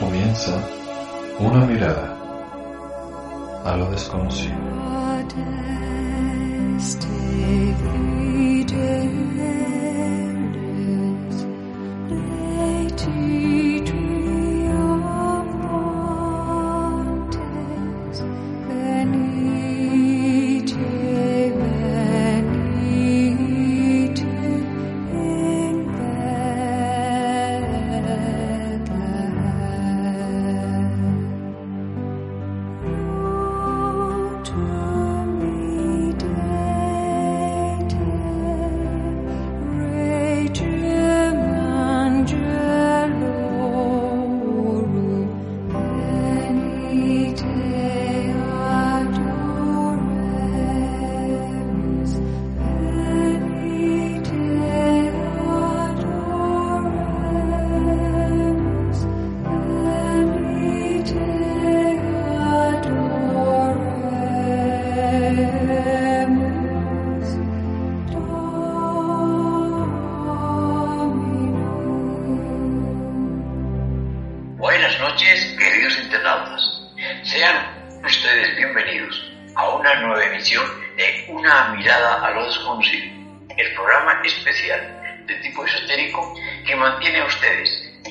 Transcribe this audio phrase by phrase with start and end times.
[0.00, 0.50] comienza
[1.38, 2.16] una mirada
[3.64, 4.70] a lo desconocido.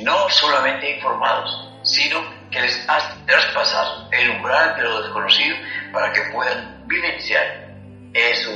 [0.02, 5.56] No solamente informados, sino que les hace traspasar el umbral de lo desconocido
[5.92, 7.70] para que puedan vivenciar
[8.14, 8.52] eso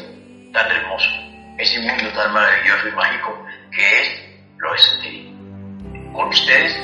[0.51, 1.09] tan hermoso,
[1.57, 4.21] ese mundo tan maravilloso y mágico que es
[4.57, 5.33] lo esotérico.
[6.13, 6.75] Con ustedes,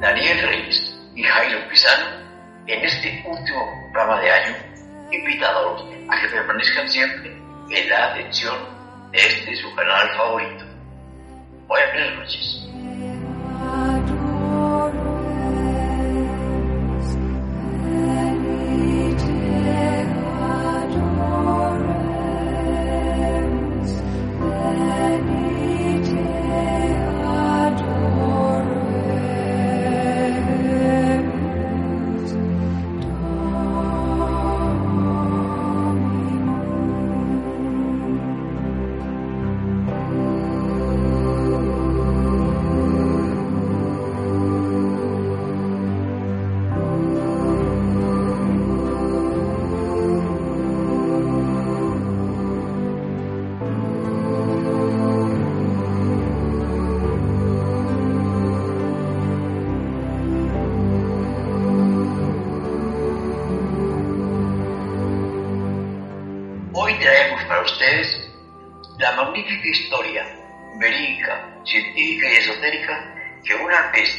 [0.00, 2.18] Daniel Reyes y Jairo Pisano
[2.66, 4.56] en este último programa de año,
[5.10, 7.30] invitados a que permanezcan siempre
[7.70, 8.56] en la atención
[9.10, 10.67] de este su canal favorito.
[11.68, 12.66] Buenas noches.
[12.72, 12.77] Hoy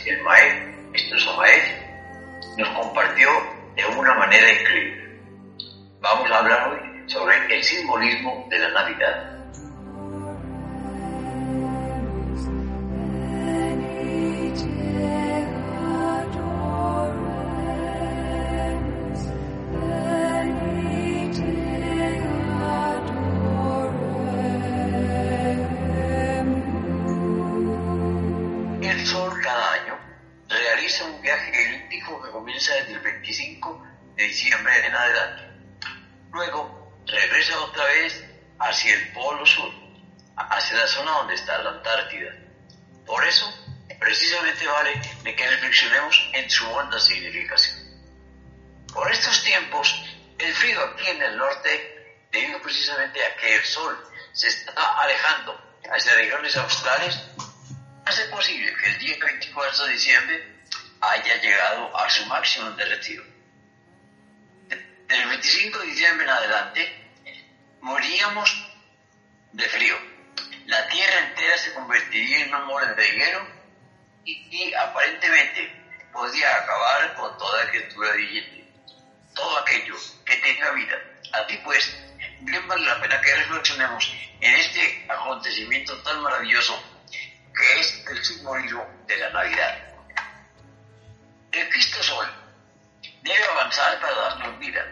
[0.09, 1.61] el maestro Samael
[2.57, 3.29] nos compartió
[3.75, 5.19] de una manera increíble.
[6.01, 9.38] Vamos a hablar hoy sobre el simbolismo de la Navidad.
[32.49, 35.43] Comienza desde el 25 de diciembre en adelante.
[36.31, 38.23] Luego regresa otra vez
[38.57, 39.71] hacia el polo sur,
[40.35, 42.31] hacia la zona donde está la Antártida.
[43.05, 43.45] Por eso,
[43.99, 47.77] precisamente vale de que reflexionemos en su honda significación.
[48.91, 50.03] Por estos tiempos,
[50.39, 53.95] el frío aquí en el norte, debido precisamente a que el Sol
[54.33, 55.55] se está alejando
[55.93, 57.15] hacia regiones australes,
[58.07, 60.58] hace posible que el día 24 de diciembre
[61.01, 63.23] haya llegado a su máximo derretido.
[64.67, 67.11] Del 25 de diciembre en adelante,
[67.81, 68.69] moríamos
[69.53, 69.95] de frío.
[70.67, 72.51] La tierra entera se convertiría en
[72.95, 73.47] de hielo
[74.23, 75.79] y, y aparentemente
[76.13, 78.71] podía acabar con toda criatura viviente.
[79.33, 80.95] Todo aquello que tenga vida.
[81.31, 81.97] Así pues,
[82.41, 86.81] bien vale la pena que reflexionemos en este acontecimiento tan maravilloso
[87.55, 89.88] que es el simbolismo de la Navidad.
[94.59, 94.85] Vida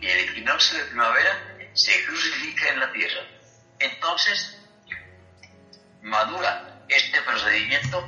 [0.00, 3.20] y el equinoccio de primavera se crucifica en la tierra.
[3.78, 4.58] Entonces,
[6.02, 7.98] madura este procedimiento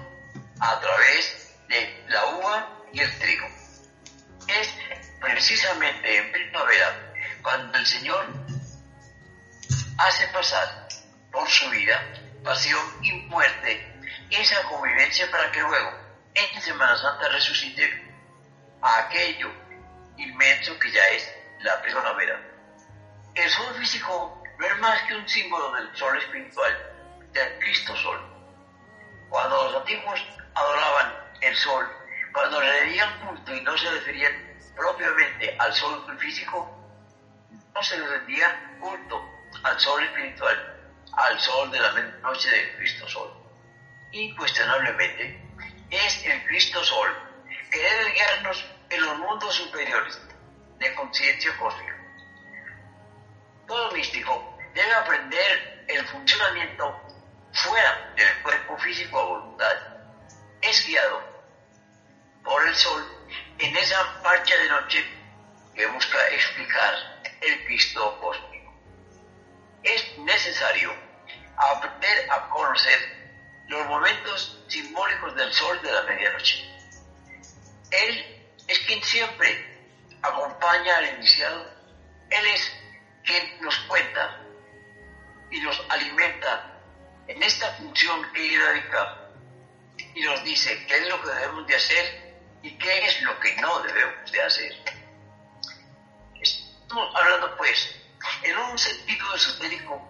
[0.61, 3.47] a través de la uva y el trigo.
[4.49, 4.75] Es
[5.21, 8.27] precisamente en primavera cuando el Señor
[9.99, 10.89] hace pasar
[11.31, 12.03] por su vida
[12.43, 13.87] pasión y muerte
[14.31, 15.91] esa convivencia para que luego,
[16.35, 18.11] en Semana Santa resucite
[18.81, 19.53] aquello
[20.23, 22.41] inmenso que ya es la primavera.
[23.35, 26.73] El sol físico no es más que un símbolo del sol espiritual,
[27.33, 28.21] del Cristo Sol.
[29.29, 31.87] Cuando los antiguos adoraban el sol,
[32.33, 34.33] cuando le debían culto y no se referían
[34.77, 36.77] propiamente al sol físico,
[37.75, 39.23] no se le rendía culto
[39.63, 40.81] al sol espiritual,
[41.13, 43.33] al sol de la noche del Cristo Sol.
[44.13, 45.43] Incuestionablemente,
[45.91, 47.31] es el Cristo Sol
[47.71, 50.21] que debe guiarnos en los mundos superiores
[50.79, 51.97] de conciencia cósmica.
[53.67, 57.01] Todo místico debe aprender el funcionamiento
[57.53, 59.77] fuera del cuerpo físico a voluntad.
[60.63, 61.23] Es guiado
[62.43, 63.05] por el sol
[63.59, 65.05] en esa marcha de noche
[65.75, 66.95] que busca explicar
[67.41, 68.75] el Cristo cósmico.
[69.83, 70.93] Es necesario
[71.57, 73.21] aprender a conocer
[73.69, 76.67] los momentos simbólicos del sol de la medianoche.
[77.91, 78.40] Él
[78.71, 79.67] es quien siempre
[80.23, 81.69] acompaña al iniciado.
[82.31, 82.73] Él es
[83.25, 84.41] quien nos cuenta
[85.51, 86.81] y nos alimenta
[87.27, 88.47] en esta función que
[90.15, 93.57] y nos dice qué es lo que debemos de hacer y qué es lo que
[93.57, 94.73] no debemos de hacer.
[96.41, 97.97] Estamos hablando pues
[98.45, 100.09] en un sentido esotérico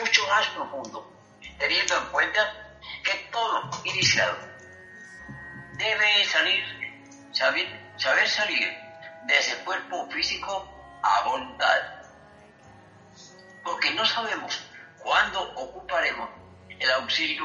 [0.00, 1.12] mucho más profundo,
[1.58, 4.36] teniendo en cuenta que todo iniciado
[5.76, 6.64] debe salir,
[7.36, 7.66] saber,
[7.96, 8.66] saber salir
[9.26, 11.80] de ese cuerpo físico a voluntad.
[13.62, 14.58] Porque no sabemos
[14.98, 16.30] cuándo ocuparemos
[16.68, 17.44] el auxilio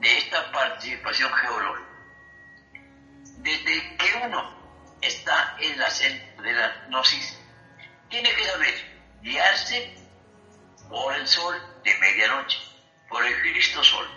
[0.00, 1.88] de esta participación geológica.
[3.38, 4.58] Desde que uno
[5.00, 7.38] está en la centro de la gnosis,
[8.08, 8.74] tiene que saber
[9.22, 9.94] guiarse
[10.88, 11.54] por el sol
[11.84, 12.58] de medianoche,
[13.08, 14.08] por el Cristo Sol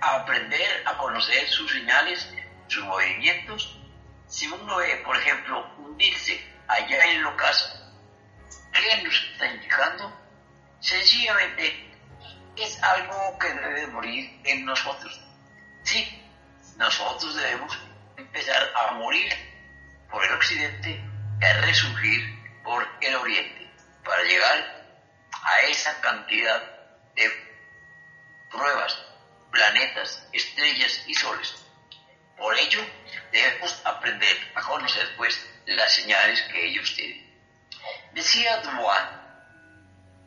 [0.00, 2.28] aprender a conocer sus señales,
[2.68, 3.83] sus movimientos.
[4.34, 7.68] Si uno ve, por ejemplo, hundirse allá en el ocaso,
[8.72, 10.12] ¿qué nos está indicando?
[10.80, 11.96] Sencillamente
[12.56, 15.20] es algo que debe morir en nosotros.
[15.84, 16.20] Sí,
[16.76, 17.78] nosotros debemos
[18.16, 19.32] empezar a morir
[20.10, 21.00] por el occidente
[21.40, 22.20] y a resurgir
[22.64, 23.70] por el oriente
[24.04, 24.84] para llegar
[25.44, 26.60] a esa cantidad
[27.14, 27.30] de
[28.50, 28.98] pruebas
[29.52, 31.63] planetas, estrellas y soles.
[32.36, 32.80] Por ello,
[33.32, 37.24] debemos aprender a conocer, pues, las señales que ellos tienen.
[38.12, 39.00] Decía Dumois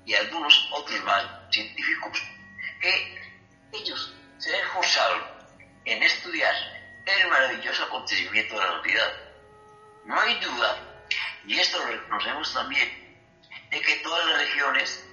[0.05, 2.21] y algunos otros más científicos
[2.81, 3.21] que
[3.73, 5.23] ellos se esforzaron
[5.85, 6.53] en estudiar
[7.05, 9.13] el maravilloso acontecimiento de la realidad.
[10.05, 10.77] No hay duda,
[11.45, 13.19] y esto lo reconocemos también,
[13.69, 15.05] de que todas las regiones,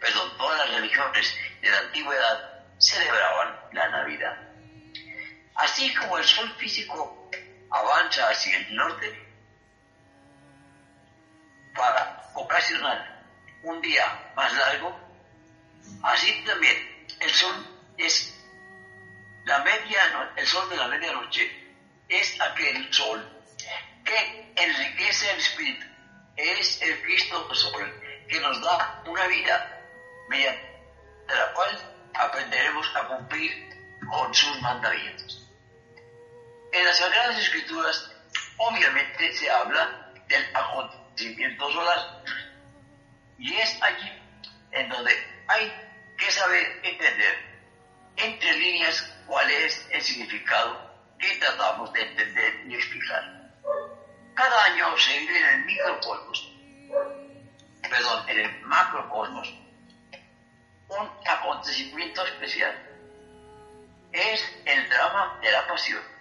[0.00, 4.51] perdón, todas las religiones de la antigüedad celebraban la Navidad.
[5.54, 7.30] Así como el sol físico
[7.70, 9.28] avanza hacia el norte
[11.74, 13.22] para ocasionar
[13.62, 14.98] un día más largo,
[16.02, 17.66] así también el sol
[17.96, 18.34] es
[19.44, 21.50] la media, el sol de la medianoche
[22.08, 23.42] es aquel sol
[24.04, 25.86] que enriquece el espíritu,
[26.36, 29.80] es el Cristo Sol que nos da una vida
[30.28, 30.72] mediante
[31.28, 33.68] la cual aprenderemos a cumplir
[34.10, 35.41] con sus mandamientos.
[36.72, 38.10] En las Sagradas Escrituras,
[38.56, 42.24] obviamente, se habla del acontecimiento solar.
[43.38, 44.10] Y es allí
[44.70, 45.12] en donde
[45.48, 45.70] hay
[46.16, 47.52] que saber entender
[48.16, 53.52] entre líneas cuál es el significado que tratamos de entender y explicar.
[54.34, 56.52] Cada año se vive en el microcosmos,
[57.82, 59.48] perdón, en el macrocosmos,
[60.88, 62.74] un acontecimiento especial.
[64.10, 66.11] Es el drama de la pasión.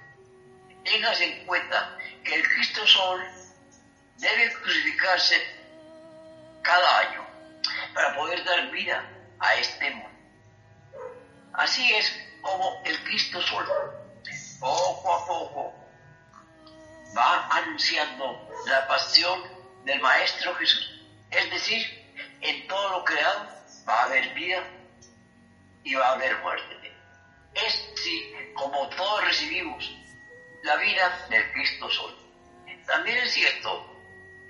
[0.84, 3.22] Téngase en cuenta que el Cristo Sol
[4.18, 5.36] debe crucificarse
[6.62, 7.26] cada año
[7.94, 9.04] para poder dar vida
[9.40, 10.10] a este mundo.
[11.54, 13.66] Así es como el Cristo Sol,
[14.60, 15.74] poco a poco,
[17.16, 19.42] va anunciando la pasión
[19.86, 21.02] del Maestro Jesús.
[21.30, 23.48] Es decir, en todo lo creado
[23.88, 24.64] va a haber vida
[25.84, 26.94] y va a haber muerte.
[27.54, 30.01] Es así como todos recibimos
[30.64, 32.18] la vida del Cristo Sol.
[32.86, 33.88] También es cierto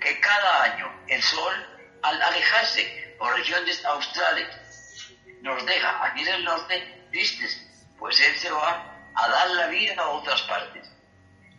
[0.00, 1.54] que cada año el Sol,
[2.02, 4.48] al alejarse por regiones australes,
[5.42, 7.66] nos deja aquí en el norte tristes,
[7.98, 10.90] pues Él se va a dar la vida a otras partes.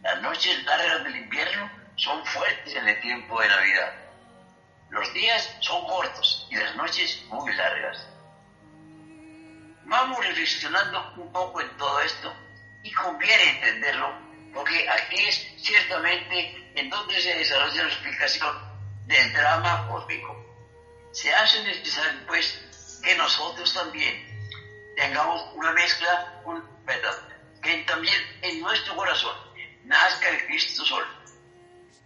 [0.01, 3.93] Las noches largas del invierno son fuertes en el tiempo de Navidad.
[4.89, 8.05] Los días son cortos y las noches muy largas.
[9.85, 12.33] Vamos reflexionando un poco en todo esto
[12.83, 14.22] y conviene entenderlo
[14.53, 18.73] porque aquí es ciertamente en donde se desarrolla la explicación
[19.05, 20.39] del drama cósmico.
[21.11, 24.33] Se hace necesario, pues, que nosotros también
[24.95, 27.15] tengamos una mezcla, un, perdón,
[27.61, 29.35] que también en nuestro corazón
[29.85, 31.05] nazca el Cristo Sol.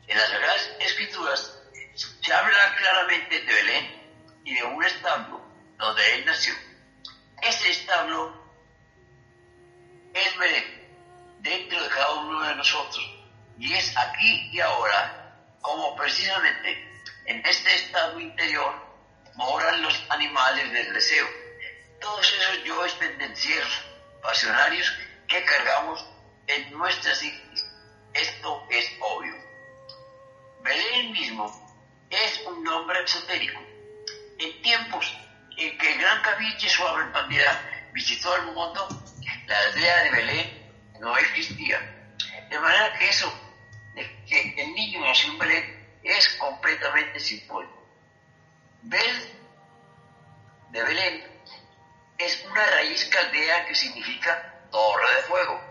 [0.08, 1.54] En las Sagradas Escrituras
[1.96, 5.42] se habla claramente de Belén y de un establo
[5.78, 6.54] donde él nació.
[7.42, 8.34] Ese establo
[10.14, 10.77] es Belén,
[11.40, 13.04] dentro de cada uno de nosotros.
[13.58, 16.88] Y es aquí y ahora, como precisamente
[17.26, 18.74] en este estado interior
[19.36, 21.28] moran los animales del deseo.
[22.02, 23.82] Todos esos yoes pendencieros,
[24.22, 24.92] pasionarios
[25.28, 26.06] que cargamos
[26.48, 27.66] en nuestra psiquis.
[28.14, 29.36] Esto es obvio.
[30.64, 31.46] Belén mismo
[32.10, 33.60] es un nombre esotérico.
[34.40, 35.18] En tiempos
[35.58, 38.88] en que el gran Caviche suave en visitó el mundo,
[39.48, 40.57] la aldea de Belén
[41.00, 41.80] no existía.
[42.50, 43.32] De manera que eso,
[43.94, 47.86] de que el niño nació en Belén, es completamente simbólico.
[48.84, 49.34] Bel
[50.70, 51.42] de Belén
[52.18, 55.62] es una raíz caldea que significa torre de fuego.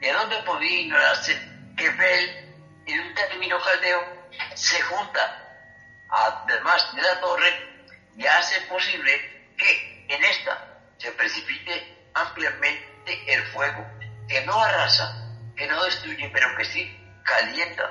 [0.00, 1.40] ¿De dónde podía ignorarse
[1.76, 2.54] que Bel,
[2.86, 4.22] en un término caldeo,
[4.54, 5.68] se junta,
[6.08, 13.86] además de la torre, y hace posible que en esta se precipite ampliamente el fuego,
[14.28, 17.90] que no arrasa, que no destruye, pero que sí calienta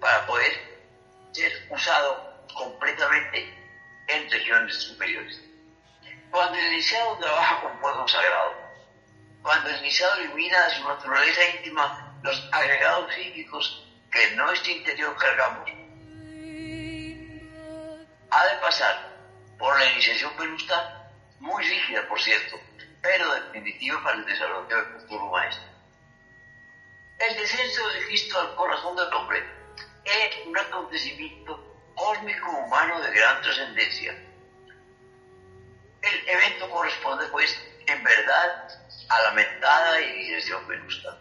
[0.00, 0.52] para poder
[1.32, 3.56] ser usado completamente
[4.08, 5.40] en regiones superiores.
[6.30, 8.54] Cuando el iniciado trabaja con fuego sagrado,
[9.42, 15.16] cuando el iniciado ilumina a su naturaleza íntima los agregados psíquicos que en nuestro interior
[15.16, 15.70] cargamos,
[18.30, 19.10] ha de pasar
[19.58, 22.60] por la iniciación pelusta, muy rígida por cierto,
[23.02, 25.64] pero definitiva para el desarrollo del futuro maestro.
[27.18, 29.44] El descenso de Cristo al corazón del hombre
[30.04, 34.12] es un acontecimiento cósmico humano de gran trascendencia.
[36.02, 38.68] El evento corresponde, pues, en verdad,
[39.08, 41.18] a la mentada y dirección venusta.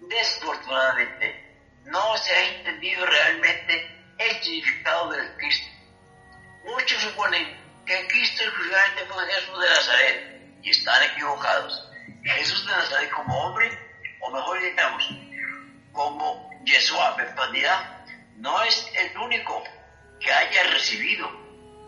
[0.00, 1.46] Desfortunadamente,
[1.84, 5.66] no se ha entendido realmente el significado del Cristo.
[6.64, 11.90] Muchos suponen que Cristo exclusivamente fue Jesús de Nazaret y están equivocados.
[12.22, 13.70] Jesús de Nazaret como hombre,
[14.20, 15.08] o mejor digamos,
[15.92, 17.16] como Yeshua
[18.36, 19.62] no es el único
[20.20, 21.30] que haya recibido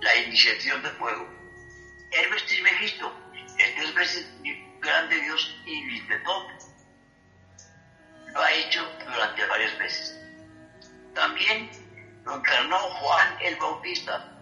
[0.01, 1.29] la iniciación de fuego.
[2.13, 3.13] Hermes Trismegisto,
[3.59, 4.27] el Dios
[4.81, 6.49] grande Dios y todo,
[8.33, 10.15] lo ha hecho durante varias veces.
[11.15, 11.71] También
[12.25, 14.33] lo encarnó Juan el Bautista,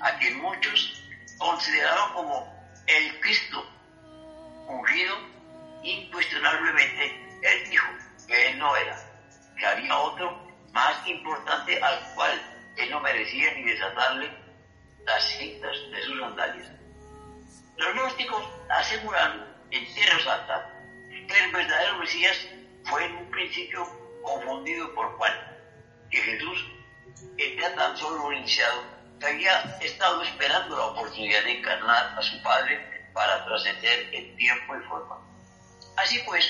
[0.00, 2.51] a quien muchos consideraron como
[2.86, 3.66] el Cristo
[4.68, 5.16] ungido,
[5.82, 7.86] incuestionablemente él dijo
[8.26, 8.96] que él no era,
[9.58, 12.40] que había otro más importante al cual
[12.76, 14.30] él no merecía ni desatarle
[15.04, 16.70] las cintas de sus sandalias.
[17.76, 20.68] Los gnósticos aseguran en Tierra Santa
[21.08, 22.48] que el verdadero Mesías
[22.84, 23.86] fue en un principio
[24.22, 25.32] confundido por Juan,
[26.10, 26.66] que Jesús
[27.36, 28.91] era tan solo un iniciado
[29.22, 34.74] que había estado esperando la oportunidad de encarnar a su Padre para trascender en tiempo
[34.76, 35.18] y forma.
[35.96, 36.44] Así pues,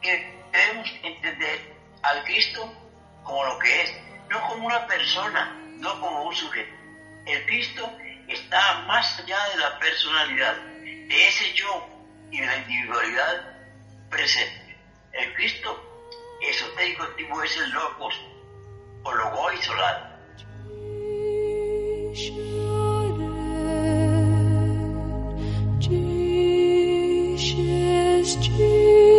[0.00, 2.72] que debemos entender al Cristo
[3.22, 3.94] como lo que es,
[4.28, 6.74] no como una persona, no como un sujeto.
[7.26, 7.88] El Cristo
[8.26, 11.86] está más allá de la personalidad, de ese yo
[12.32, 13.58] y de la individualidad
[14.10, 14.76] presente.
[15.12, 16.08] El Cristo
[16.40, 18.20] esotérico antiguo es el logos
[19.04, 20.11] o logo solar.
[22.14, 22.30] Y
[28.20, 29.11] rendían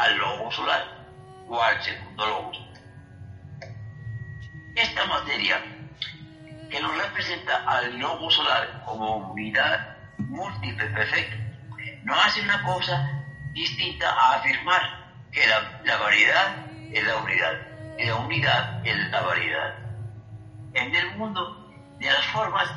[0.00, 0.84] al lobo solar
[1.48, 2.52] o al segundo lobo.
[4.74, 5.62] Esta materia
[6.70, 11.36] que nos representa al lobo solar como unidad múltiple perfecta,
[12.04, 14.80] no hace una cosa distinta a afirmar
[15.32, 17.52] que la, variedad es la unidad
[17.98, 19.74] y la unidad es la variedad.
[20.74, 22.70] En el mundo de las formas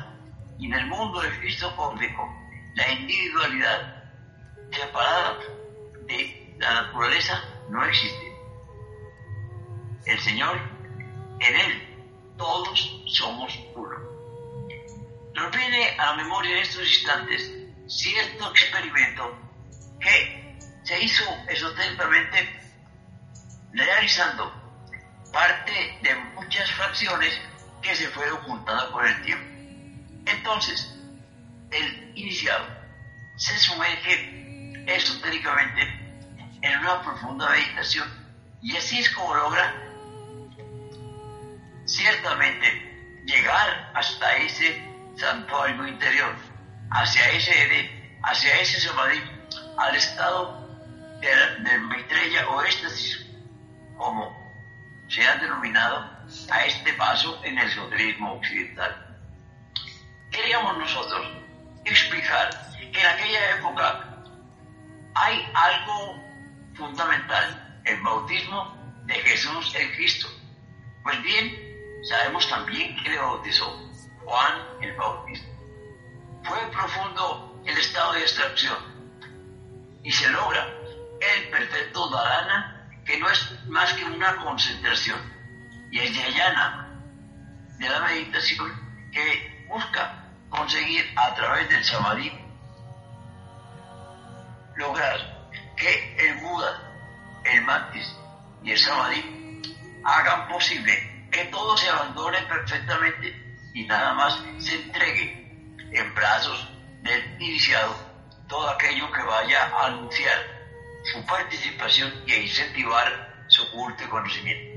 [0.58, 2.28] y en el mundo del Cristo cósmico,
[2.74, 4.04] la individualidad
[4.70, 5.38] separada
[6.06, 8.36] de la naturaleza no existe.
[10.06, 10.60] El Señor,
[11.40, 13.96] en Él, todos somos uno.
[15.34, 17.52] Nos viene a la memoria en estos instantes
[17.86, 19.36] cierto experimento
[20.00, 22.60] que se hizo esotéricamente
[23.72, 24.52] realizando
[25.32, 27.40] parte de muchas fracciones
[27.82, 29.44] que se fueron juntando por el tiempo.
[30.26, 30.94] Entonces,
[31.70, 32.66] el iniciado
[33.36, 36.03] se sumerge esotéricamente
[36.64, 38.08] en una profunda meditación
[38.62, 39.74] y así es como logra
[41.84, 44.82] ciertamente llegar hasta ese
[45.16, 46.34] santuario interior,
[46.90, 49.20] hacia ese hacia ese samadhi,
[49.76, 50.66] al estado
[51.20, 51.28] de,
[51.70, 53.26] de Maitreya o éxtasis,
[53.98, 54.34] como
[55.08, 56.10] se ha denominado
[56.50, 59.18] a este paso en el esoterismo occidental.
[60.30, 61.26] Queríamos nosotros
[61.84, 62.48] explicar
[62.80, 64.24] que en aquella época
[65.14, 66.23] hay algo
[66.84, 68.76] fundamental, el bautismo
[69.06, 70.28] de Jesús en Cristo.
[71.02, 73.66] Pues bien, sabemos también que le bautizó
[74.24, 75.48] Juan el Bautista.
[76.42, 78.76] Fue profundo el estado de extracción
[80.02, 80.68] y se logra
[81.20, 85.18] el perfecto dharana que no es más que una concentración
[85.90, 87.00] y es yayana
[87.78, 92.32] de la meditación que busca conseguir a través del samadhi
[94.76, 95.33] lograr
[95.76, 96.92] que el Buda,
[97.44, 98.16] el Mantis
[98.62, 99.62] y el Samadhi
[100.04, 103.34] hagan posible que todo se abandone perfectamente
[103.74, 105.44] y nada más se entregue
[105.92, 106.68] en brazos
[107.02, 107.94] del iniciado
[108.48, 110.38] todo aquello que vaya a anunciar
[111.12, 114.74] su participación y a incentivar su culto y conocimiento.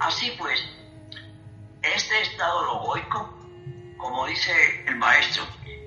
[0.00, 0.64] Así pues,
[1.82, 3.34] este estado logoico,
[3.96, 5.44] como dice el maestro,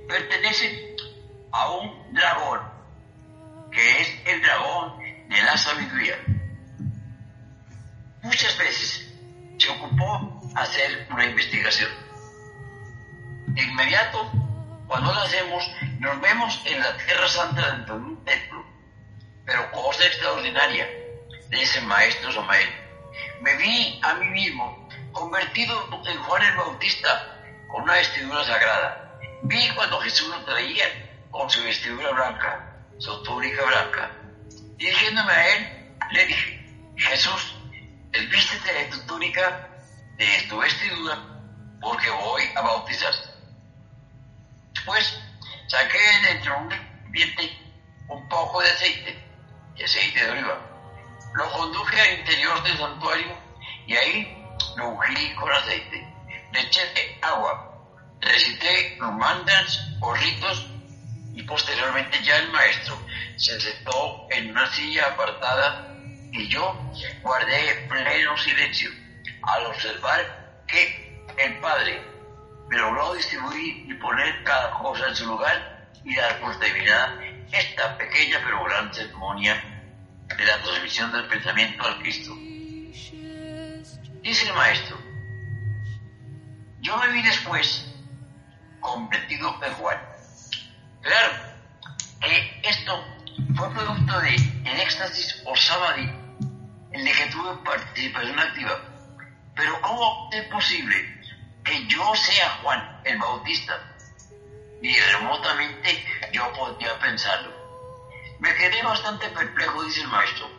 [0.07, 0.95] pertenece
[1.51, 2.59] a un dragón,
[3.71, 6.15] que es el dragón de la sabiduría
[8.21, 9.13] muchas veces
[9.57, 11.89] se ocupó hacer una investigación.
[13.47, 14.31] De inmediato,
[14.87, 18.65] cuando la hacemos, nos vemos en la Tierra Santa dentro de un templo.
[19.45, 20.87] Pero cosa extraordinaria,
[21.51, 22.69] ese maestro Samael.
[23.41, 29.19] Me vi a mí mismo convertido en Juan el Bautista con una vestidura sagrada.
[29.43, 30.85] Vi cuando Jesús lo traía
[31.31, 32.70] con su vestidura blanca,
[33.01, 34.11] su túnica blanca.
[34.77, 37.55] Dirigiéndome a él, le dije, Jesús,
[38.29, 39.69] vístete de tu túnica,
[40.17, 41.17] de tu vestidura,
[41.81, 43.27] porque voy a bautizarte.
[44.73, 45.19] Después
[45.67, 47.57] saqué dentro de un recipiente
[48.07, 49.25] un poco de aceite,
[49.77, 50.59] de aceite de oliva.
[51.33, 53.35] Lo conduje al interior del santuario
[53.87, 54.45] y ahí
[54.77, 56.07] lo ungí con aceite.
[56.53, 57.83] Le eché agua,
[58.19, 60.70] recité los o ritos
[61.33, 62.97] y posteriormente ya el maestro
[63.37, 65.95] se sentó en una silla apartada
[66.31, 66.91] y yo
[67.21, 68.89] guardé pleno silencio
[69.43, 72.01] al observar que el Padre
[72.69, 77.97] me logró distribuir y poner cada cosa en su lugar y dar por terminada esta
[77.97, 79.61] pequeña pero gran ceremonia
[80.37, 82.33] de la transmisión del pensamiento al Cristo.
[84.21, 84.97] Dice el maestro,
[86.79, 87.85] yo me vi después
[88.79, 90.10] convertido en Juan.
[91.01, 91.33] Claro
[92.21, 93.03] que esto
[93.55, 94.35] fue producto de
[94.81, 96.09] éxtasis o samadhi
[96.91, 98.79] en el que tuve participación activa.
[99.55, 100.95] Pero ¿cómo es posible
[101.63, 103.73] que yo sea Juan el Bautista?
[104.81, 107.51] Ni remotamente yo podía pensarlo.
[108.39, 110.49] Me quedé bastante perplejo, dice el maestro,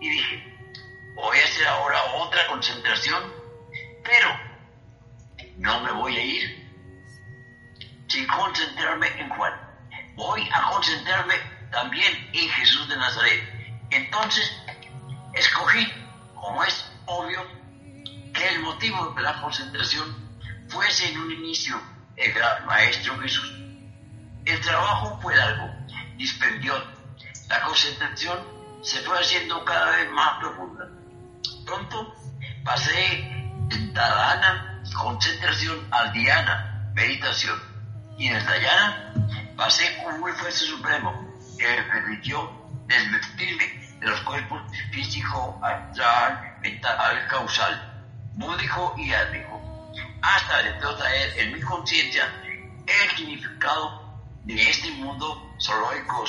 [0.00, 0.58] y dije,
[1.16, 3.32] voy a hacer ahora otra concentración,
[4.04, 4.28] pero
[5.56, 6.64] no me voy a ir
[8.08, 9.63] sin concentrarme en Juan.
[10.14, 11.34] Voy a concentrarme
[11.70, 13.42] también en Jesús de Nazaret.
[13.90, 14.50] Entonces
[15.34, 15.92] Escogí,
[16.34, 17.40] como es obvio,
[18.32, 20.16] que el motivo de la concentración
[20.68, 21.80] fuese en un inicio
[22.16, 23.52] el gran Maestro Jesús.
[24.44, 25.68] El trabajo fue largo,
[26.16, 26.86] dispendioso,
[27.64, 28.38] concentración
[28.82, 30.88] se fue haciendo cada vez más profunda.
[31.66, 32.14] Pronto
[32.64, 33.16] pasé
[33.70, 37.60] en Tadana, concentración, al Diana, meditación.
[38.16, 39.14] Y en el Dayana
[39.56, 41.12] pasé con un esfuerzo supremo
[41.58, 42.50] que me permitió
[42.86, 43.66] desvestirme
[44.00, 44.62] de los cuerpos
[44.92, 52.24] físico, astral, mental, causal, búdico y átmico, hasta de traer en mi conciencia
[52.86, 54.04] el significado
[54.44, 56.24] de este mundo zoológico,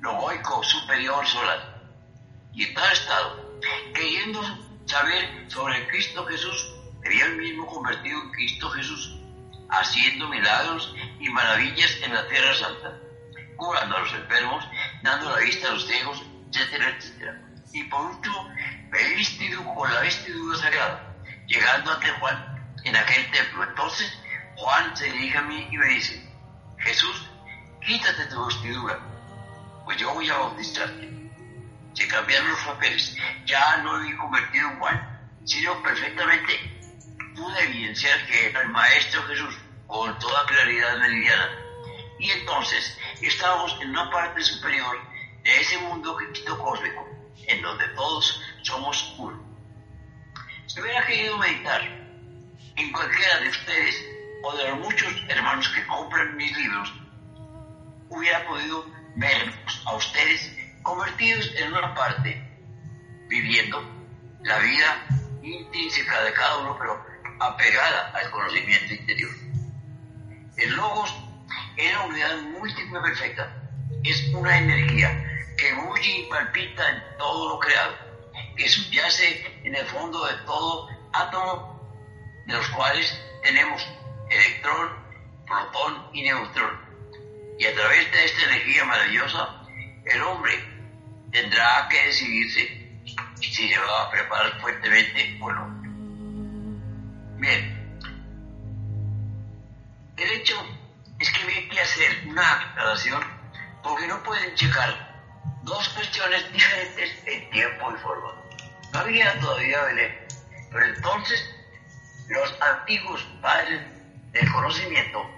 [0.00, 1.82] logoico superior solar.
[2.52, 3.60] Y en tal estado,
[3.94, 4.42] queriendo
[4.86, 6.74] saber sobre Cristo Jesús,
[7.04, 9.16] había el mismo convertido en Cristo Jesús,
[9.72, 12.92] haciendo milagros y maravillas en la tierra santa,
[13.56, 14.68] curando a los enfermos,
[15.02, 17.40] dando la vista a los ciegos, etcétera, etcétera.
[17.72, 18.52] Y por último,
[18.92, 21.14] he vestido con la vestidura sagrada,
[21.46, 23.64] llegando ante Juan en aquel templo.
[23.64, 24.12] Entonces,
[24.56, 26.22] Juan se dirige a mí y me dice,
[26.78, 27.26] Jesús,
[27.80, 28.98] quítate tu vestidura,
[29.84, 31.08] pues yo voy a bautizarte.
[31.94, 36.72] Se cambiaron los papeles, ya no he convertido en Juan, sino perfectamente
[37.34, 39.61] pude evidenciar que era el Maestro Jesús
[39.92, 41.50] con toda claridad meridiana.
[42.18, 44.96] Y entonces estábamos en una parte superior
[45.44, 46.16] de ese mundo
[46.58, 47.06] cósmico,
[47.46, 49.38] en donde todos somos uno.
[50.66, 51.82] Si hubiera querido meditar
[52.76, 54.06] en cualquiera de ustedes
[54.42, 56.94] o de los muchos hermanos que compran mis libros,
[58.08, 62.42] hubiera podido verlos a ustedes convertidos en una parte,
[63.28, 63.82] viviendo
[64.42, 65.06] la vida
[65.42, 67.04] intrínseca de cada uno, pero
[67.40, 69.41] apegada al conocimiento interior.
[70.62, 71.12] El logos
[71.76, 73.52] es una unidad múltiple perfecta,
[74.04, 75.10] es una energía
[75.58, 77.96] que huye y palpita en todo lo creado,
[78.56, 81.80] que subyace en el fondo de todo átomo,
[82.46, 83.84] de los cuales tenemos
[84.30, 84.90] electrón,
[85.48, 86.78] protón y neutrón.
[87.58, 89.66] Y a través de esta energía maravillosa,
[90.04, 90.52] el hombre
[91.32, 93.00] tendrá que decidirse
[93.40, 95.82] si se va a preparar fuertemente o no.
[97.40, 97.81] Bien,
[100.22, 100.54] el hecho
[101.18, 103.22] es que hay que hacer una aclaración
[103.82, 105.12] porque no pueden checar
[105.62, 108.34] dos cuestiones diferentes en tiempo y forma.
[108.92, 110.18] No había todavía Belén,
[110.70, 111.54] pero entonces
[112.28, 113.80] los antiguos padres
[114.32, 115.28] del conocimiento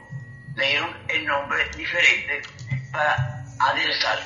[0.57, 2.43] le dieron el nombre diferente
[2.93, 4.19] para aderezar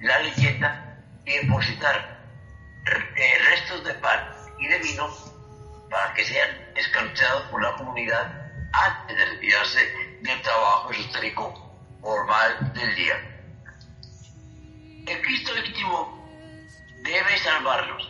[0.00, 2.20] la leyenda y depositar
[3.16, 5.08] eh, restos de pan y de vino
[5.90, 8.43] para que sean escanciados por la comunidad
[8.82, 13.16] antes de retirarse del trabajo esotérico formal del día.
[15.06, 16.26] El Cristo legítimo
[17.02, 18.08] debe salvarnos,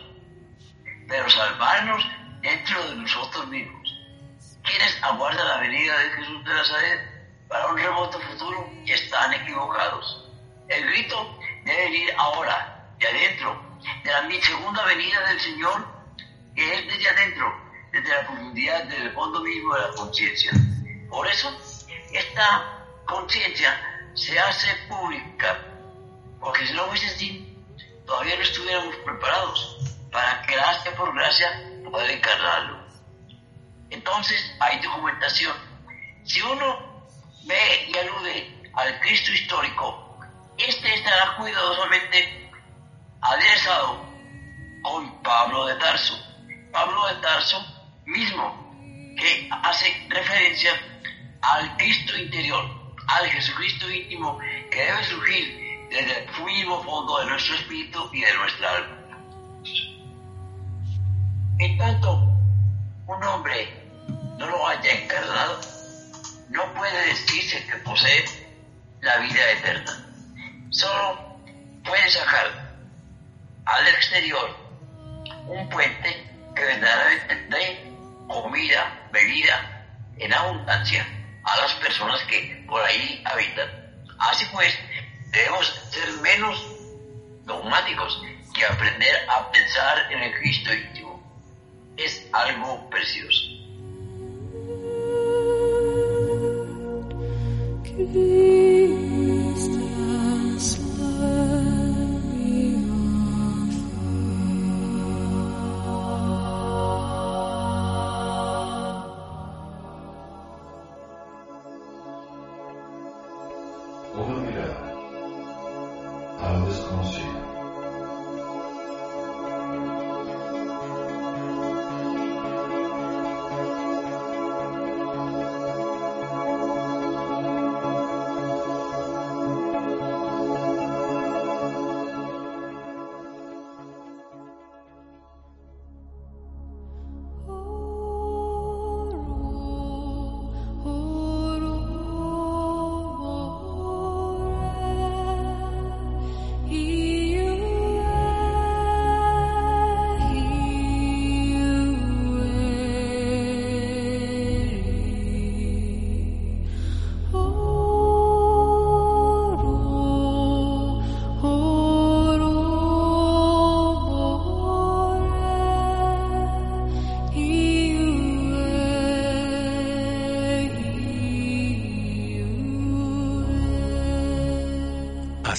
[1.07, 2.05] pero salvarnos
[2.41, 3.85] dentro de nosotros mismos
[4.65, 6.99] quienes aguardan la venida de Jesús de Nazaret
[7.47, 10.27] para un remoto futuro están equivocados.
[10.67, 15.87] El grito debe venir ahora, de adentro, de la segunda venida del Señor,
[16.55, 17.64] que es desde adentro,
[17.95, 20.51] desde la profundidad, desde el fondo mismo de la conciencia.
[21.09, 21.49] Por eso,
[22.11, 25.61] esta conciencia se hace pública,
[26.41, 27.57] porque si no fuese así,
[28.05, 29.77] todavía no estuviéramos preparados
[30.11, 31.49] para, gracia por gracia,
[31.89, 32.85] poder encarnarlo.
[33.89, 35.55] Entonces hay documentación.
[36.25, 37.05] Si uno
[37.45, 40.19] ve y alude al Cristo histórico,
[40.57, 42.51] este estará cuidadosamente
[43.21, 44.05] aderezado
[44.83, 46.19] con Pablo de Tarso.
[46.73, 47.74] Pablo de Tarso
[48.05, 50.71] mismo que hace referencia
[51.41, 52.65] al Cristo interior,
[53.07, 54.37] al Jesucristo íntimo
[54.71, 58.97] que debe surgir desde el mismo fondo de nuestro espíritu y de nuestra alma.
[61.59, 62.13] En tanto,
[63.07, 63.69] un hombre
[64.37, 65.61] no lo haya encarnado,
[66.49, 68.25] no puede decirse que posee
[69.01, 70.05] la vida eterna.
[70.71, 71.39] Solo
[71.83, 72.75] puede sacar
[73.65, 74.57] al exterior
[75.47, 77.94] un puente que verdaderamente dé
[78.27, 79.85] comida, bebida
[80.17, 81.05] en abundancia
[81.43, 83.69] a las personas que por ahí habitan.
[84.19, 84.73] Así pues,
[85.31, 86.65] debemos ser menos
[87.45, 88.21] dogmáticos
[88.53, 91.21] que aprender a pensar en el Cristo íntimo.
[91.97, 93.55] Es algo precioso.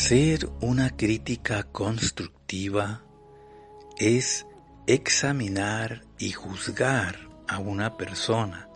[0.07, 3.03] Hacer una crítica constructiva
[3.99, 4.47] es
[4.87, 8.69] examinar y juzgar a una persona,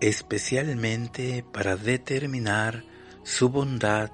[0.00, 2.86] especialmente para determinar
[3.22, 4.12] su bondad,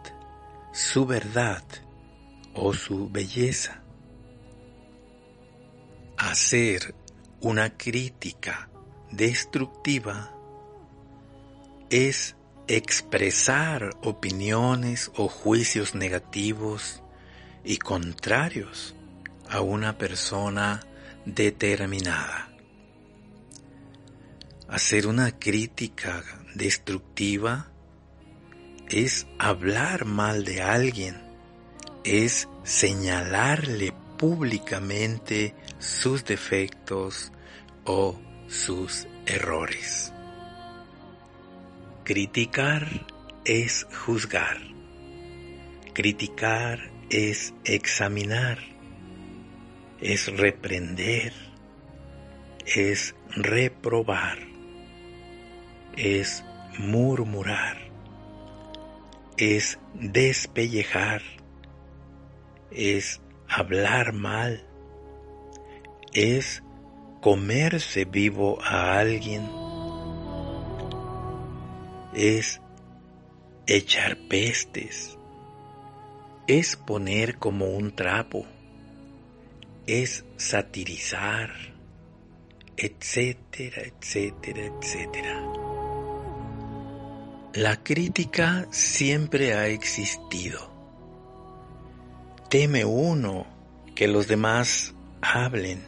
[0.73, 1.62] su verdad
[2.55, 3.85] o su belleza.
[6.19, 6.93] Hacer
[7.41, 8.69] una crítica
[9.12, 10.33] destructiva
[11.89, 12.36] es
[12.69, 17.03] expresar opiniones o juicios negativos
[17.65, 18.95] y contrarios
[19.49, 20.81] a una persona
[21.25, 22.49] determinada.
[24.69, 26.25] Hacer una crítica
[26.55, 27.69] destructiva
[28.89, 31.23] es hablar mal de alguien,
[32.03, 37.31] es señalarle públicamente sus defectos
[37.85, 40.13] o sus errores.
[42.07, 42.87] Criticar
[43.45, 44.59] es juzgar.
[45.92, 46.79] Criticar
[47.11, 48.59] es examinar.
[50.01, 51.33] Es reprender.
[52.64, 54.38] Es reprobar.
[55.97, 56.45] Es
[56.79, 57.77] murmurar.
[59.37, 61.23] Es despellejar.
[62.71, 64.64] Es hablar mal.
[66.12, 66.62] Es
[67.21, 69.66] comerse vivo a alguien
[72.17, 72.63] es
[73.67, 75.19] echar pestes,
[76.47, 78.47] es poner como un trapo,
[79.87, 81.51] es satirizar,
[82.75, 85.43] etcétera, etcétera, etcétera.
[87.53, 90.71] La crítica siempre ha existido.
[92.49, 93.47] Teme uno
[93.95, 95.83] que los demás hablen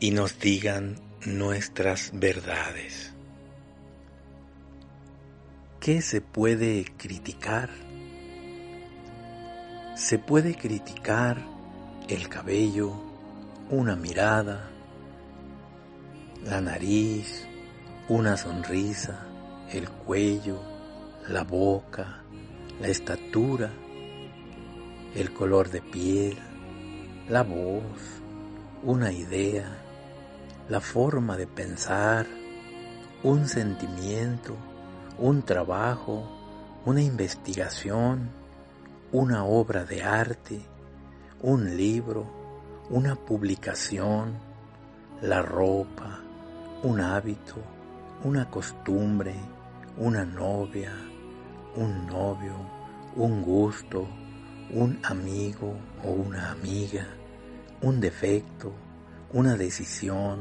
[0.00, 3.11] y nos digan nuestras verdades.
[5.82, 7.68] ¿Qué se puede criticar?
[9.96, 11.38] Se puede criticar
[12.06, 12.92] el cabello,
[13.68, 14.70] una mirada,
[16.44, 17.48] la nariz,
[18.08, 19.26] una sonrisa,
[19.72, 20.62] el cuello,
[21.26, 22.22] la boca,
[22.80, 23.72] la estatura,
[25.16, 26.38] el color de piel,
[27.28, 28.22] la voz,
[28.84, 29.66] una idea,
[30.68, 32.28] la forma de pensar,
[33.24, 34.56] un sentimiento,
[35.18, 36.24] un trabajo,
[36.84, 38.30] una investigación,
[39.12, 40.60] una obra de arte,
[41.42, 42.26] un libro,
[42.90, 44.34] una publicación,
[45.20, 46.20] la ropa,
[46.82, 47.56] un hábito,
[48.24, 49.34] una costumbre,
[49.98, 50.92] una novia,
[51.76, 52.54] un novio,
[53.16, 54.08] un gusto,
[54.70, 57.06] un amigo o una amiga,
[57.82, 58.72] un defecto,
[59.32, 60.40] una decisión,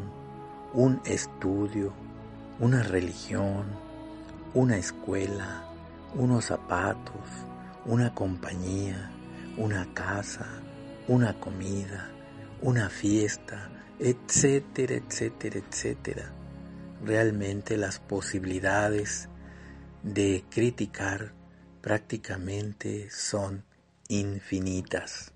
[0.74, 1.94] un estudio,
[2.60, 3.66] una religión,
[4.54, 5.66] una escuela,
[6.16, 7.22] unos zapatos,
[7.86, 9.12] una compañía,
[9.58, 10.46] una casa,
[11.08, 12.10] una comida,
[12.62, 16.32] una fiesta, etcétera, etcétera, etcétera.
[17.04, 19.30] Realmente las posibilidades
[20.04, 21.34] de criticar
[21.82, 23.64] prácticamente son
[24.08, 25.34] infinitas.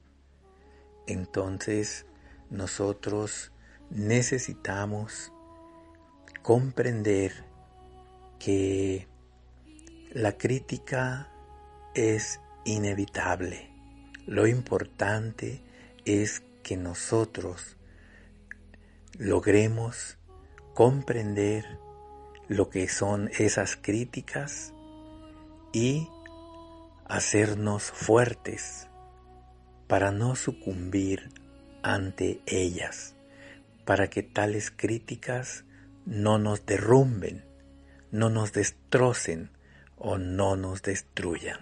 [1.08, 2.06] Entonces
[2.49, 3.51] nosotros
[3.89, 5.32] necesitamos
[6.41, 7.55] comprender
[8.39, 9.08] que
[10.12, 11.30] la crítica
[11.93, 13.69] es inevitable.
[14.26, 15.62] Lo importante
[16.06, 17.78] es que nosotros
[19.17, 20.17] logremos
[20.74, 21.80] comprender
[22.48, 24.74] lo que son esas críticas
[25.74, 26.08] y
[27.08, 28.88] hacernos fuertes
[29.88, 31.30] para no sucumbir
[31.84, 33.15] ante ellas,
[33.86, 35.65] para que tales críticas
[36.06, 37.45] no nos derrumben,
[38.12, 39.52] no nos destrocen
[39.98, 41.60] o no nos destruyan.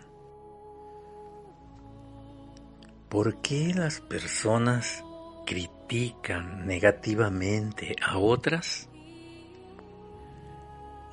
[3.10, 5.03] ¿Por qué las personas
[5.45, 8.89] critican negativamente a otras?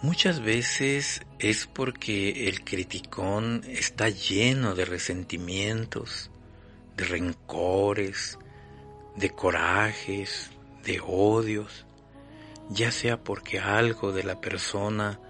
[0.02, 6.30] Muchas veces es porque el criticón está lleno de resentimientos,
[6.96, 8.38] de rencores,
[9.16, 10.50] de corajes,
[10.84, 11.84] de odios,
[12.70, 15.20] ya sea porque algo de la persona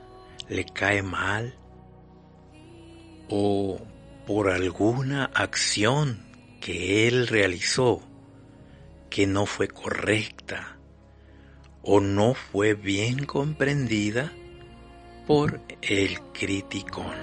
[0.49, 1.55] le cae mal
[3.29, 3.81] o
[4.27, 6.27] por alguna acción
[6.61, 8.03] que él realizó
[9.09, 10.77] que no fue correcta
[11.83, 14.33] o no fue bien comprendida
[15.27, 17.17] por el criticón.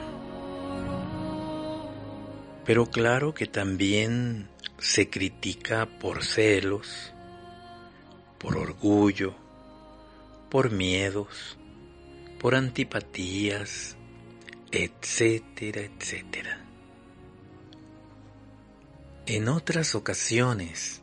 [2.66, 4.50] Pero claro que también
[4.80, 7.14] se critica por celos,
[8.38, 9.36] por orgullo,
[10.50, 11.58] por miedos,
[12.40, 13.98] por antipatías,
[14.72, 16.66] etcétera, etcétera.
[19.26, 21.02] En otras ocasiones,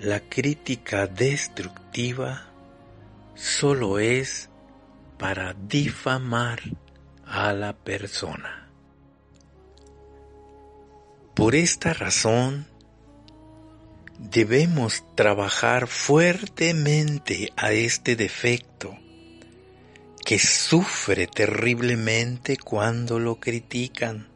[0.00, 2.46] la crítica destructiva
[3.34, 4.48] solo es
[5.18, 6.60] para difamar
[7.26, 8.70] a la persona.
[11.34, 12.66] Por esta razón,
[14.18, 18.96] debemos trabajar fuertemente a este defecto
[20.24, 24.28] que sufre terriblemente cuando lo critican.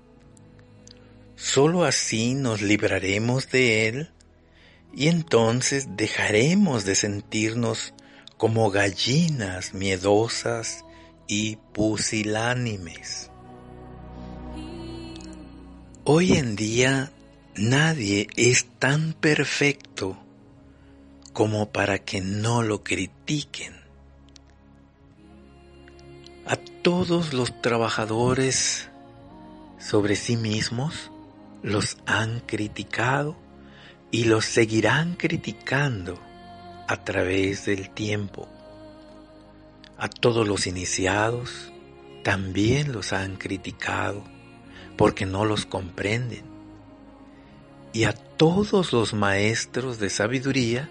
[1.37, 4.11] Solo así nos libraremos de él
[4.95, 7.93] y entonces dejaremos de sentirnos
[8.37, 10.85] como gallinas miedosas
[11.27, 13.31] y pusilánimes.
[16.05, 17.13] Hoy en día
[17.57, 20.19] nadie es tan perfecto
[21.33, 23.75] como para que no lo critiquen.
[26.47, 28.89] A todos los trabajadores
[29.79, 31.11] sobre sí mismos
[31.63, 33.37] los han criticado
[34.11, 36.21] y los seguirán criticando
[36.89, 38.49] a través del tiempo.
[39.97, 41.73] A todos los iniciados
[42.25, 44.25] también los han criticado
[44.97, 46.52] porque no los comprenden.
[47.93, 50.89] Y a todos los maestros de sabiduría,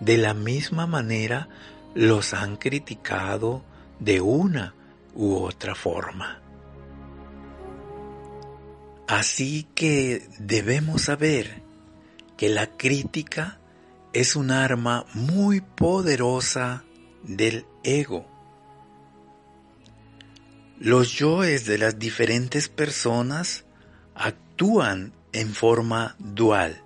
[0.00, 1.48] de la misma manera,
[1.94, 3.62] los han criticado
[3.98, 4.74] de una
[5.14, 6.40] u otra forma.
[9.06, 11.62] Así que debemos saber
[12.36, 13.58] que la crítica
[14.12, 16.84] es un arma muy poderosa
[17.22, 18.26] del ego.
[20.78, 23.64] Los yoes de las diferentes personas
[24.14, 26.82] actúan en forma dual.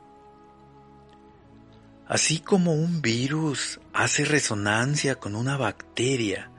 [2.07, 6.51] Así como un virus hace resonancia con una bacteria,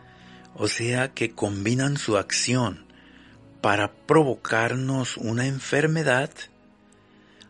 [0.55, 2.85] o sea que combinan su acción
[3.61, 6.29] para provocarnos una enfermedad,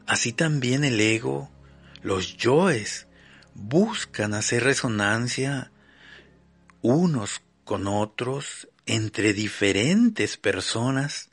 [0.10, 1.52] Así también el ego,
[2.02, 3.06] los yoes,
[3.54, 5.72] buscan hacer resonancia
[6.82, 11.30] unos con otros entre diferentes personas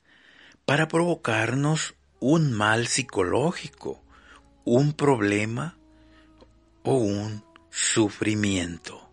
[0.66, 4.02] para provocarnos un mal psicológico,
[4.64, 5.76] un problema
[6.82, 9.08] o un sufrimiento.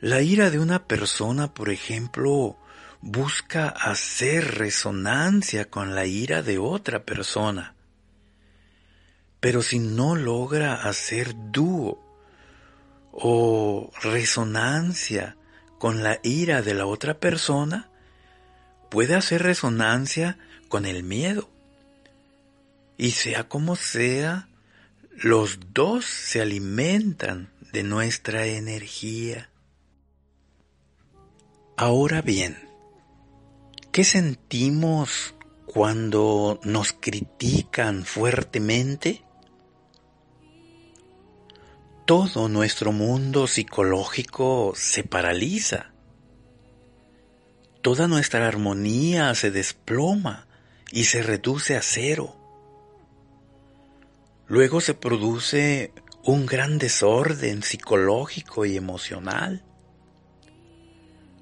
[0.00, 2.56] La ira de una persona, por ejemplo,
[3.02, 7.74] busca hacer resonancia con la ira de otra persona.
[9.40, 12.02] Pero si no logra hacer dúo
[13.12, 15.36] o resonancia
[15.78, 17.89] con la ira de la otra persona,
[18.90, 21.48] puede hacer resonancia con el miedo.
[22.98, 24.48] Y sea como sea,
[25.16, 29.48] los dos se alimentan de nuestra energía.
[31.76, 32.70] Ahora bien,
[33.92, 35.34] ¿Qué sentimos
[35.66, 39.24] cuando nos critican fuertemente?
[42.06, 45.89] Todo nuestro mundo psicológico se paraliza.
[47.82, 50.46] Toda nuestra armonía se desploma
[50.90, 52.36] y se reduce a cero.
[54.46, 55.92] Luego se produce
[56.24, 59.64] un gran desorden psicológico y emocional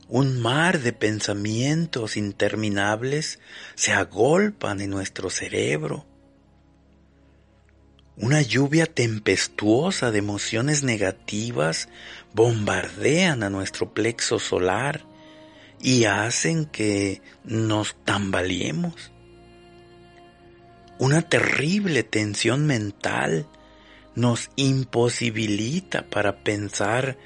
[0.09, 3.41] un mar de pensamientos interminables
[3.75, 6.07] se agolpan en nuestro cerebro.
[8.17, 11.91] Una lluvia tempestuosa de emociones negativas
[12.33, 15.05] bombardean a nuestro plexo solar
[15.81, 19.13] y hacen que nos tambaleemos.
[20.99, 23.47] Una terrible tensión mental
[24.15, 27.19] nos imposibilita para pensar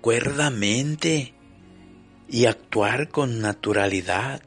[0.00, 1.34] cuerdamente
[2.28, 4.40] y actuar con naturalidad.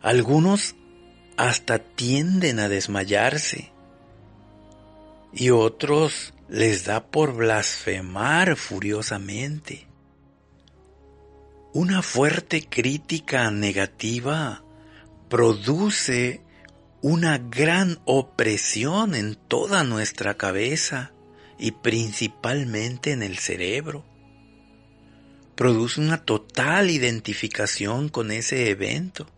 [0.00, 0.74] Algunos
[1.36, 3.72] hasta tienden a desmayarse
[5.32, 9.87] y otros les da por blasfemar furiosamente.
[11.80, 14.64] Una fuerte crítica negativa
[15.28, 16.42] produce
[17.02, 21.12] una gran opresión en toda nuestra cabeza
[21.56, 24.04] y principalmente en el cerebro
[25.54, 29.30] produce una total identificación con ese evento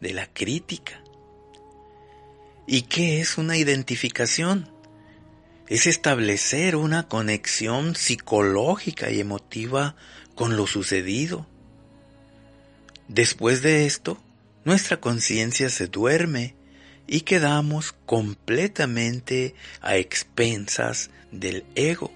[0.00, 1.02] de la crítica.
[2.64, 4.70] ¿Y qué es una identificación?
[5.66, 9.96] Es establecer una conexión psicológica y emotiva
[10.36, 11.48] con lo sucedido.
[13.08, 14.22] Después de esto,
[14.64, 16.54] nuestra conciencia se duerme
[17.06, 22.12] y quedamos completamente a expensas del ego.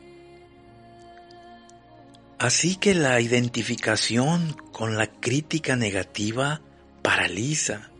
[2.38, 6.60] Así que la identificación con la crítica negativa
[7.02, 7.90] paraliza,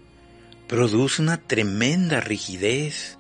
[0.66, 3.18] produce una tremenda rigidez,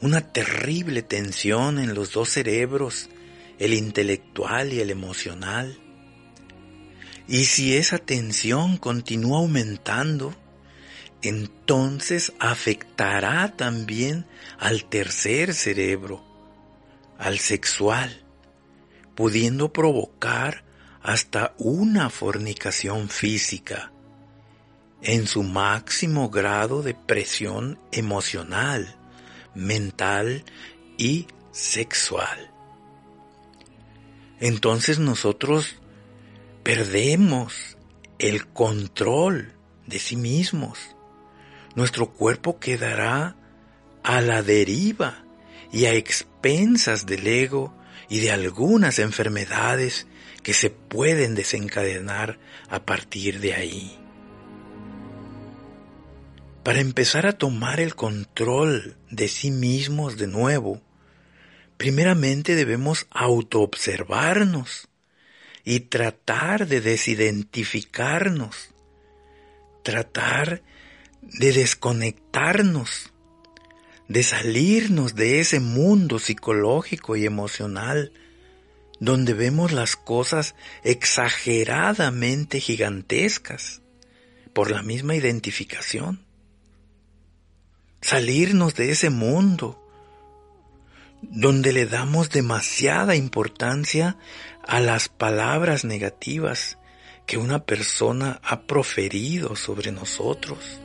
[0.00, 3.10] una terrible tensión en los dos cerebros,
[3.58, 5.78] el intelectual y el emocional.
[7.26, 10.34] Y si esa tensión continúa aumentando,
[11.22, 14.26] entonces afectará también
[14.58, 16.22] al tercer cerebro,
[17.18, 18.22] al sexual,
[19.14, 20.64] pudiendo provocar
[21.02, 23.90] hasta una fornicación física
[25.02, 28.96] en su máximo grado de presión emocional,
[29.54, 30.44] mental
[30.96, 32.50] y sexual.
[34.40, 35.76] Entonces nosotros
[36.64, 37.76] perdemos
[38.18, 39.52] el control
[39.86, 40.96] de sí mismos.
[41.76, 43.36] Nuestro cuerpo quedará
[44.02, 45.24] a la deriva
[45.70, 47.74] y a expensas del ego
[48.08, 50.06] y de algunas enfermedades
[50.42, 52.38] que se pueden desencadenar
[52.70, 53.98] a partir de ahí.
[56.62, 60.80] Para empezar a tomar el control de sí mismos de nuevo,
[61.76, 64.88] primeramente debemos autoobservarnos
[65.64, 68.70] y tratar de desidentificarnos,
[69.82, 70.62] tratar
[71.22, 73.12] de desconectarnos,
[74.08, 78.12] de salirnos de ese mundo psicológico y emocional
[79.00, 83.80] donde vemos las cosas exageradamente gigantescas
[84.52, 86.24] por la misma identificación.
[88.00, 89.80] Salirnos de ese mundo
[91.22, 94.16] donde le damos demasiada importancia
[94.66, 96.78] a las palabras negativas
[97.26, 100.80] que una persona ha proferido sobre nosotros.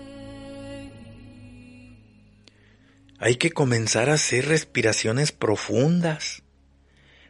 [3.20, 6.44] Hay que comenzar a hacer respiraciones profundas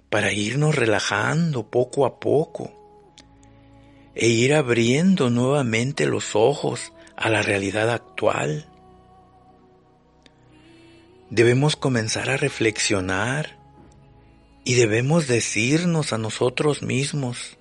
[0.10, 2.76] para irnos relajando poco a poco
[4.16, 8.70] e ir abriendo nuevamente los ojos a la realidad actual
[11.30, 13.59] debemos comenzar a reflexionar
[14.70, 17.58] y debemos decirnos a nosotros mismos,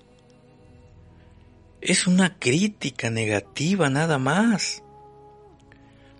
[1.81, 4.83] es una crítica negativa nada más.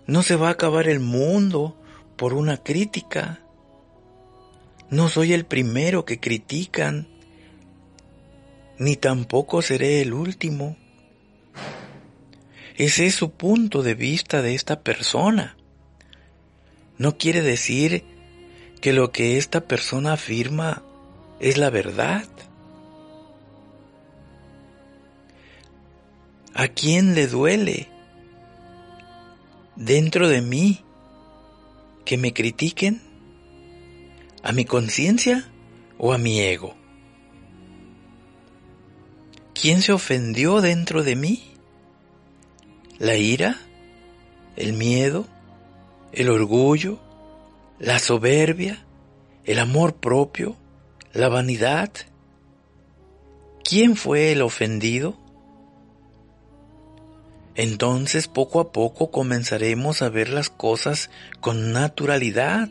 [0.08, 1.80] No se va a acabar el mundo
[2.16, 3.38] por una crítica.
[4.90, 7.06] No soy el primero que critican,
[8.76, 10.76] ni tampoco seré el último.
[12.74, 15.56] Ese es su punto de vista de esta persona
[17.00, 18.04] no quiere decir
[18.80, 20.82] que lo que esta persona afirma
[21.38, 22.26] es la verdad.
[26.54, 27.88] ¿A quién le duele
[29.76, 30.84] dentro de mí
[32.04, 33.00] que me critiquen?
[34.42, 35.50] ¿A mi conciencia
[35.98, 36.74] o a mi ego?
[39.54, 41.52] ¿Quién se ofendió dentro de mí?
[42.98, 43.58] ¿La ira?
[44.56, 45.26] ¿El miedo?
[46.12, 46.98] el orgullo,
[47.80, 48.84] la soberbia,
[49.44, 50.56] el amor propio,
[51.14, 51.90] la vanidad.
[53.64, 55.18] ¿Quién fue el ofendido?
[57.54, 61.10] Entonces poco a poco comenzaremos a ver las cosas
[61.40, 62.68] con naturalidad.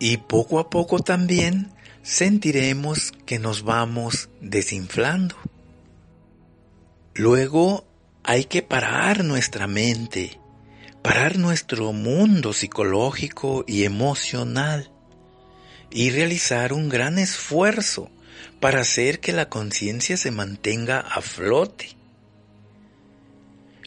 [0.00, 1.72] Y poco a poco también
[2.02, 5.36] sentiremos que nos vamos desinflando.
[7.14, 7.84] Luego
[8.24, 10.38] hay que parar nuestra mente
[11.02, 14.90] parar nuestro mundo psicológico y emocional
[15.90, 18.10] y realizar un gran esfuerzo
[18.60, 21.90] para hacer que la conciencia se mantenga a flote.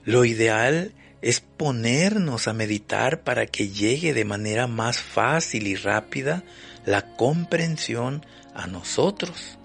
[0.03, 6.43] Lo ideal es ponernos a meditar para que llegue de manera más fácil y rápida
[6.85, 9.59] la comprensión a nosotros.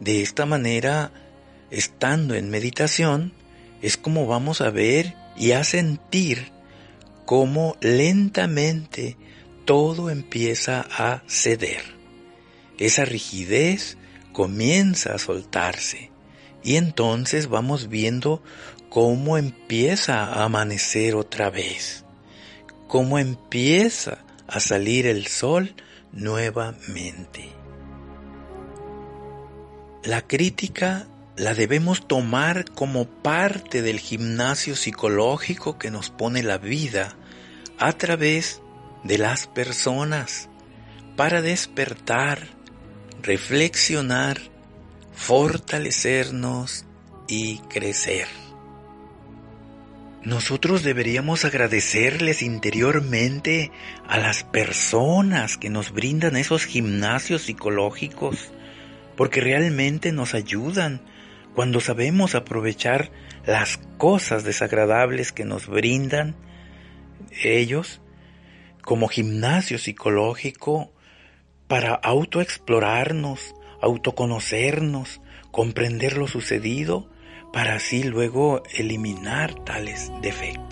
[0.00, 1.12] De esta manera,
[1.70, 3.32] estando en meditación,
[3.82, 6.52] es como vamos a ver y a sentir
[7.24, 9.16] cómo lentamente
[9.64, 11.82] todo empieza a ceder.
[12.78, 13.96] Esa rigidez
[14.32, 16.10] comienza a soltarse
[16.64, 18.42] y entonces vamos viendo
[18.88, 22.04] cómo empieza a amanecer otra vez,
[22.88, 25.74] cómo empieza a salir el sol
[26.12, 27.48] nuevamente.
[30.04, 31.06] La crítica
[31.36, 37.16] la debemos tomar como parte del gimnasio psicológico que nos pone la vida
[37.78, 38.60] a través
[39.02, 40.48] de las personas
[41.16, 42.48] para despertar,
[43.22, 44.40] reflexionar,
[45.14, 46.84] fortalecernos
[47.28, 48.28] y crecer.
[50.22, 53.72] Nosotros deberíamos agradecerles interiormente
[54.06, 58.52] a las personas que nos brindan esos gimnasios psicológicos
[59.16, 61.00] porque realmente nos ayudan
[61.54, 63.10] cuando sabemos aprovechar
[63.46, 66.36] las cosas desagradables que nos brindan
[67.42, 68.00] ellos
[68.82, 70.92] como gimnasio psicológico
[71.68, 77.08] para autoexplorarnos, autoconocernos, comprender lo sucedido,
[77.52, 80.71] para así luego eliminar tales defectos.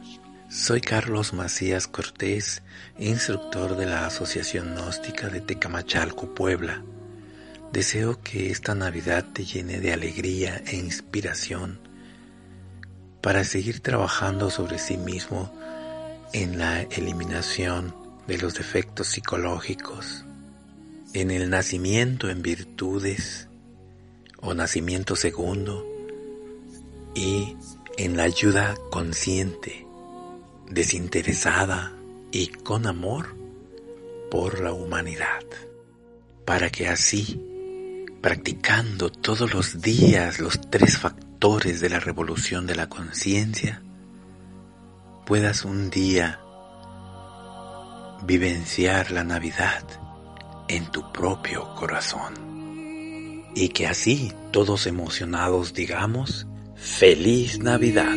[0.61, 2.61] soy Carlos Macías Cortés,
[2.99, 6.83] instructor de la Asociación Gnóstica de Tecamachalco, Puebla.
[7.73, 11.79] Deseo que esta Navidad te llene de alegría e inspiración
[13.21, 15.51] para seguir trabajando sobre sí mismo
[16.31, 17.95] en la eliminación
[18.27, 20.25] de los defectos psicológicos,
[21.15, 23.47] en el nacimiento en virtudes
[24.41, 25.87] o nacimiento segundo
[27.15, 27.57] y
[27.97, 29.87] en la ayuda consciente,
[30.71, 31.93] desinteresada
[32.31, 33.35] y con amor
[34.29, 35.43] por la humanidad,
[36.45, 37.41] para que así,
[38.21, 43.81] practicando todos los días los tres factores de la revolución de la conciencia,
[45.25, 46.39] puedas un día
[48.25, 49.83] vivenciar la Navidad
[50.69, 52.33] en tu propio corazón
[53.53, 58.15] y que así todos emocionados digamos, Feliz Navidad.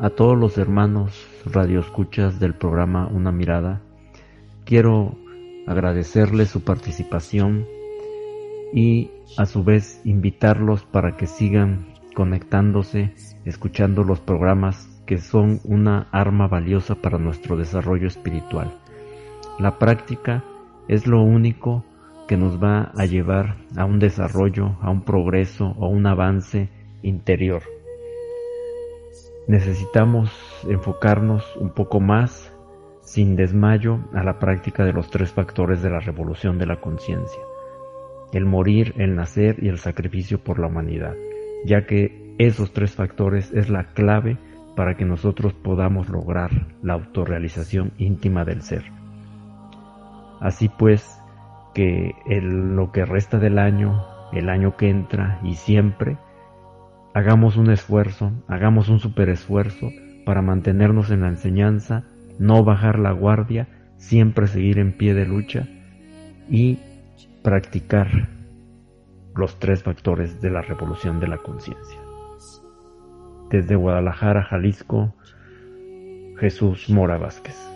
[0.00, 3.80] A todos los hermanos radioescuchas del programa Una Mirada,
[4.64, 5.14] quiero
[5.68, 7.64] agradecerles su participación
[8.72, 13.14] y a su vez invitarlos para que sigan conectándose,
[13.44, 18.74] escuchando los programas que son una arma valiosa para nuestro desarrollo espiritual.
[19.60, 20.42] La práctica
[20.88, 21.84] es lo único
[22.26, 26.68] que nos va a llevar a un desarrollo, a un progreso o un avance
[27.02, 27.62] interior.
[29.46, 30.30] Necesitamos
[30.68, 32.52] enfocarnos un poco más,
[33.02, 37.40] sin desmayo, a la práctica de los tres factores de la revolución de la conciencia.
[38.32, 41.14] El morir, el nacer y el sacrificio por la humanidad,
[41.66, 44.38] ya que esos tres factores es la clave
[44.76, 46.50] para que nosotros podamos lograr
[46.82, 48.84] la autorrealización íntima del ser.
[50.40, 51.20] Así pues,
[51.74, 56.16] que lo que resta del año, el año que entra y siempre,
[57.14, 59.90] hagamos un esfuerzo, hagamos un super esfuerzo
[60.26, 62.04] para mantenernos en la enseñanza,
[62.38, 65.66] no bajar la guardia, siempre seguir en pie de lucha
[66.50, 66.78] y
[67.42, 68.28] practicar
[69.36, 72.00] los tres factores de la revolución de la conciencia.
[73.50, 75.14] Desde Guadalajara, Jalisco,
[76.38, 77.73] Jesús Mora Vázquez.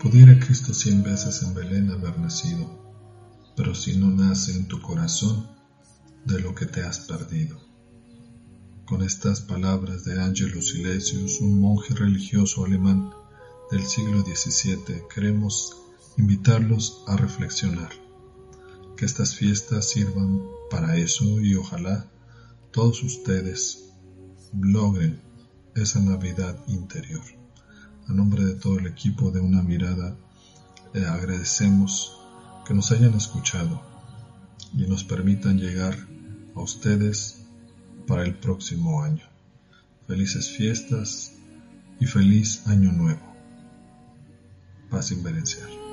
[0.00, 2.70] Pudiera Cristo cien veces en Belén haber nacido,
[3.56, 5.48] pero si no nace en tu corazón,
[6.24, 7.58] de lo que te has perdido.
[8.86, 13.10] Con estas palabras de Angelus Silesius, un monje religioso alemán
[13.72, 15.76] del siglo XVII, queremos
[16.16, 17.90] invitarlos a reflexionar.
[18.96, 22.08] Que estas fiestas sirvan para eso y ojalá
[22.70, 23.90] todos ustedes
[24.52, 25.20] logren
[25.74, 27.37] esa Navidad interior.
[28.08, 30.16] A nombre de todo el equipo de Una Mirada,
[30.94, 32.18] le agradecemos
[32.66, 33.82] que nos hayan escuchado
[34.74, 35.94] y nos permitan llegar
[36.54, 37.44] a ustedes
[38.06, 39.24] para el próximo año.
[40.06, 41.34] Felices fiestas
[42.00, 43.20] y feliz año nuevo.
[44.88, 45.87] Paz inverencial.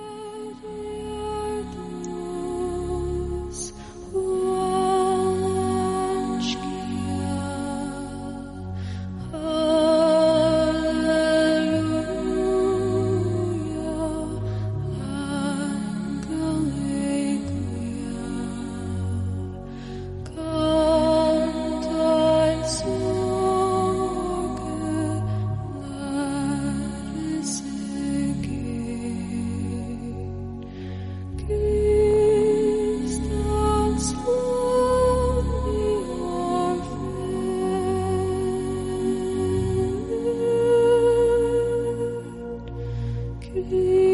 [43.56, 44.05] Be